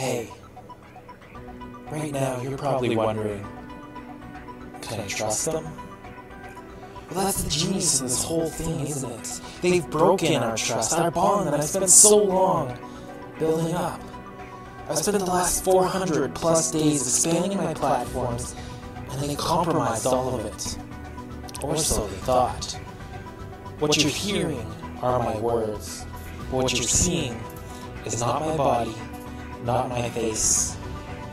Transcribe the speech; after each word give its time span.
Hey, 0.00 0.30
right 1.90 2.10
now 2.10 2.40
you're 2.40 2.56
probably 2.56 2.96
wondering, 2.96 3.46
can 4.80 4.98
I 4.98 5.06
trust 5.06 5.44
them? 5.44 5.62
Well, 7.10 7.22
that's 7.26 7.42
the 7.42 7.50
genius 7.50 8.00
of 8.00 8.08
this 8.08 8.24
whole 8.24 8.48
thing, 8.48 8.80
isn't 8.80 9.10
it? 9.10 9.40
They've 9.60 9.90
broken 9.90 10.36
our 10.36 10.56
trust, 10.56 10.98
our 10.98 11.10
bond 11.10 11.48
that 11.48 11.52
I've 11.52 11.64
spent 11.64 11.90
so 11.90 12.16
long 12.16 12.78
building 13.38 13.74
up. 13.74 14.00
I've 14.88 14.96
spent 14.96 15.18
the 15.18 15.26
last 15.26 15.64
400 15.64 16.34
plus 16.34 16.70
days 16.70 17.02
expanding 17.02 17.58
my 17.58 17.74
platforms, 17.74 18.56
and 19.10 19.20
they 19.20 19.34
compromised 19.34 20.06
all 20.06 20.34
of 20.34 20.46
it. 20.46 20.78
Or 21.62 21.76
so 21.76 22.06
they 22.06 22.16
thought. 22.16 22.72
What 23.80 23.98
you're 23.98 24.10
hearing 24.10 24.66
are 25.02 25.18
my 25.18 25.38
words. 25.38 26.04
What 26.50 26.72
you're 26.72 26.84
seeing 26.84 27.38
is 28.06 28.18
not 28.18 28.40
my 28.40 28.56
body, 28.56 28.94
not 29.64 29.88
my 29.88 30.08
face. 30.10 30.76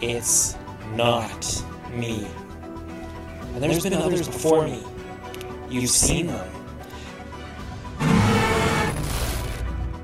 It's 0.02 0.58
not 0.96 1.64
me. 1.94 2.28
And 3.54 3.64
there's 3.64 3.84
been 3.84 3.94
others 3.94 4.28
before 4.28 4.66
me. 4.66 4.84
You've 5.70 5.90
seen 5.90 6.28
them. 6.28 6.50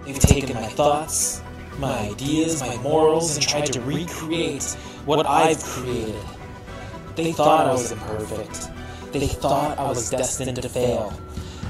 They've 0.06 0.20
taken 0.20 0.56
my 0.56 0.68
thoughts, 0.68 1.42
my 1.78 2.10
ideas, 2.10 2.62
my 2.62 2.78
morals, 2.78 3.36
and 3.36 3.46
tried 3.46 3.68
to 3.68 3.82
recreate 3.82 4.64
what 5.06 5.26
I've 5.26 5.62
created. 5.62 6.16
They 7.16 7.32
thought 7.32 7.68
I 7.68 7.72
was 7.72 7.92
imperfect. 7.92 8.70
They 9.12 9.28
thought 9.28 9.78
I 9.78 9.88
was 9.88 10.10
destined 10.10 10.62
to 10.62 10.70
fail. 10.70 11.14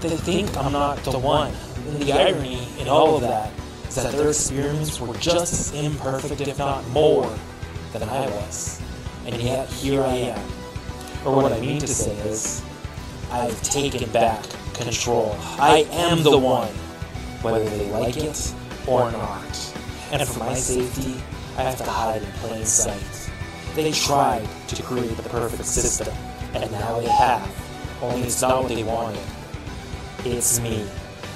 They 0.02 0.10
think 0.10 0.56
I'm 0.58 0.72
not 0.72 0.98
the 1.04 1.20
one. 1.20 1.52
And 1.88 2.02
the 2.02 2.14
irony 2.14 2.66
in 2.80 2.88
all 2.88 3.16
of 3.16 3.22
that 3.22 3.52
is 3.97 4.03
that 4.03 4.13
their 4.13 4.30
experiments 4.30 4.99
were 4.99 5.13
just 5.17 5.53
as 5.53 5.86
imperfect, 5.86 6.41
if 6.41 6.58
not 6.58 6.88
more, 6.89 7.31
than 7.91 8.02
I 8.03 8.27
was. 8.27 8.81
And 9.25 9.39
yet, 9.39 9.69
here 9.69 10.02
I 10.02 10.16
am. 10.16 10.49
Or 11.25 11.36
what 11.36 11.53
I 11.53 11.59
mean 11.59 11.80
to 11.80 11.88
say 11.88 12.16
is, 12.27 12.64
I've 13.31 13.61
taken 13.61 14.09
back 14.09 14.44
control. 14.73 15.38
I 15.59 15.88
am 15.91 16.23
the 16.23 16.38
one, 16.38 16.73
whether 17.44 17.64
they 17.64 17.89
like 17.91 18.17
it 18.17 18.53
or 18.88 19.11
not. 19.11 19.75
And 20.11 20.27
for 20.27 20.39
my 20.39 20.55
safety, 20.55 21.21
I 21.55 21.61
have 21.61 21.77
to 21.77 21.83
hide 21.83 22.23
in 22.23 22.31
plain 22.33 22.66
sight. 22.66 23.31
They 23.75 23.91
tried 23.91 24.47
to 24.69 24.81
create 24.81 25.16
the 25.17 25.30
perfect 25.30 25.66
system, 25.66 26.14
and 26.55 26.71
now 26.71 26.99
they 26.99 27.08
have. 27.09 27.47
Only 28.02 28.23
it's 28.23 28.41
not 28.41 28.64
what 28.64 28.69
they 28.69 28.83
wanted. 28.83 29.21
It's 30.25 30.59
me. 30.59 30.83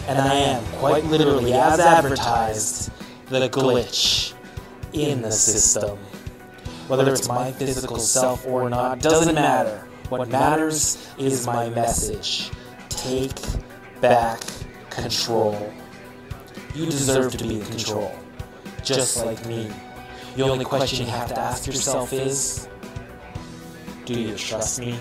And 0.08 0.18
I 0.18 0.34
am, 0.36 0.64
quite 0.80 1.04
literally, 1.06 1.52
as 1.54 1.80
advertised, 1.80 2.92
the 3.28 3.50
glitch 3.50 4.34
in 4.94 5.22
the 5.22 5.32
system. 5.32 5.98
Whether 6.88 7.12
it's 7.14 7.28
my 7.28 7.52
physical 7.52 8.00
self 8.00 8.48
or 8.48 8.70
not, 8.70 9.00
doesn't 9.02 9.36
matter. 9.36 9.86
What 10.08 10.30
matters 10.30 11.12
is 11.18 11.46
my 11.46 11.70
message. 11.70 12.52
Take 12.88 13.36
back 14.00 14.40
control. 14.90 15.74
You 16.74 16.86
deserve 16.86 17.36
to 17.36 17.44
be 17.44 17.60
in 17.60 17.66
control, 17.66 18.18
just 18.84 19.26
like 19.26 19.46
me. 19.46 19.70
The 20.38 20.44
only 20.44 20.64
question 20.64 21.06
you 21.06 21.12
have 21.12 21.28
to 21.30 21.40
ask 21.40 21.68
yourself 21.68 22.14
is 22.14 22.70
Do 24.06 24.14
you 24.14 24.36
trust 24.36 24.80
me? 24.80 24.98